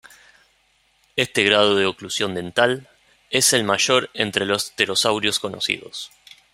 [1.15, 2.89] Este grado de "oclusión dental"
[3.29, 6.09] es el mayor entre los pterosaurios conocidos.